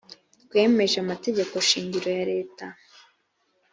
twemeje 0.43 0.95
amategeko 1.03 1.53
shingiro 1.69 2.09
ya 2.17 2.23
leta 2.31 2.65